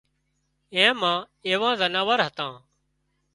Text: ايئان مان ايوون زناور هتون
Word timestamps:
ايئان 0.73 0.95
مان 1.01 1.17
ايوون 1.45 1.73
زناور 1.81 2.19
هتون 2.27 2.53